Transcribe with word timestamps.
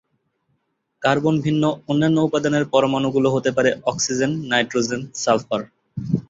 Carbon 1.01 1.35
ভিন্ন 1.41 1.63
অন্যান্য 1.87 2.17
উপাদানের 2.19 2.65
পরমাণু 2.65 3.07
গুলো 3.11 3.29
হতে 3.35 3.49
পারে 3.51 3.69
অক্সিজেন, 3.85 4.31
নাইট্রোজেন, 4.51 5.01
সালফার। 5.15 5.61